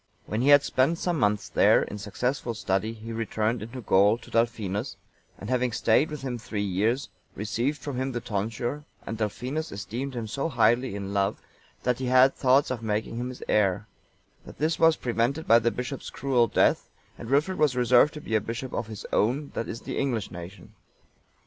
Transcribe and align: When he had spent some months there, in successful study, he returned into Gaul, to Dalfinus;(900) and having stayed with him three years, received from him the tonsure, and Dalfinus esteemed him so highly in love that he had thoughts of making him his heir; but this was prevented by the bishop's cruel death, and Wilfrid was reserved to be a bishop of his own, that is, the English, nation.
When 0.25 0.41
he 0.41 0.47
had 0.47 0.63
spent 0.63 0.97
some 0.97 1.19
months 1.19 1.47
there, 1.47 1.83
in 1.83 1.99
successful 1.99 2.55
study, 2.55 2.93
he 2.93 3.13
returned 3.13 3.61
into 3.61 3.81
Gaul, 3.81 4.17
to 4.17 4.31
Dalfinus;(900) 4.31 4.95
and 5.37 5.51
having 5.51 5.71
stayed 5.71 6.09
with 6.09 6.23
him 6.23 6.39
three 6.39 6.63
years, 6.63 7.09
received 7.35 7.77
from 7.79 7.97
him 7.97 8.11
the 8.11 8.19
tonsure, 8.19 8.83
and 9.05 9.15
Dalfinus 9.19 9.71
esteemed 9.71 10.15
him 10.15 10.25
so 10.25 10.49
highly 10.49 10.95
in 10.95 11.13
love 11.13 11.39
that 11.83 11.99
he 11.99 12.07
had 12.07 12.33
thoughts 12.33 12.71
of 12.71 12.81
making 12.81 13.17
him 13.17 13.29
his 13.29 13.43
heir; 13.47 13.85
but 14.43 14.57
this 14.57 14.79
was 14.79 14.95
prevented 14.95 15.47
by 15.47 15.59
the 15.59 15.69
bishop's 15.69 16.09
cruel 16.09 16.47
death, 16.47 16.89
and 17.15 17.29
Wilfrid 17.29 17.59
was 17.59 17.75
reserved 17.75 18.15
to 18.15 18.21
be 18.21 18.33
a 18.33 18.41
bishop 18.41 18.73
of 18.73 18.87
his 18.87 19.05
own, 19.13 19.51
that 19.53 19.67
is, 19.67 19.81
the 19.81 19.99
English, 19.99 20.31
nation. 20.31 20.73